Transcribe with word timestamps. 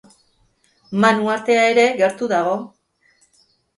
Man 1.03 1.21
uhartea 1.27 1.67
ere 1.73 1.83
gertu 2.01 2.31
dago. 2.33 2.57